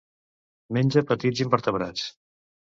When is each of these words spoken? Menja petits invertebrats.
Menja 0.77 1.05
petits 1.13 1.45
invertebrats. 1.47 2.11